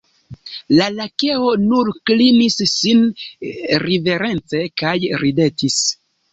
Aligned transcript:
La 0.79 0.87
Lakeo 0.93 1.51
nur 1.65 1.91
klinis 2.11 2.57
sin 2.73 3.05
riverence 3.87 4.67
kaj 4.85 4.99
ridetis. 5.27 5.81